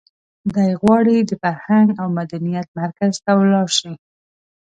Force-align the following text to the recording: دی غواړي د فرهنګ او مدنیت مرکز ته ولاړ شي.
دی 0.55 0.71
غواړي 0.81 1.17
د 1.19 1.31
فرهنګ 1.41 1.87
او 2.01 2.07
مدنیت 2.19 2.67
مرکز 2.79 3.13
ته 3.23 3.31
ولاړ 3.39 3.67
شي. 3.79 3.93